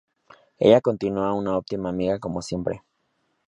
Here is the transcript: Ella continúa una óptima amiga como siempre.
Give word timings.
Ella 0.57 0.81
continúa 0.81 1.31
una 1.35 1.55
óptima 1.55 1.89
amiga 1.89 2.17
como 2.17 2.41
siempre. 2.41 2.81